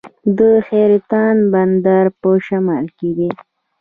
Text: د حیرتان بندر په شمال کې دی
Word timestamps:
د 0.37 0.39
حیرتان 0.67 1.35
بندر 1.53 2.05
په 2.21 2.29
شمال 2.45 2.85
کې 2.97 3.09
دی 3.17 3.29